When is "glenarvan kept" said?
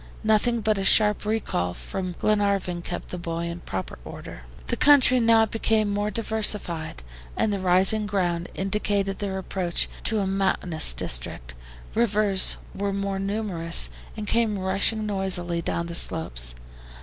2.17-3.09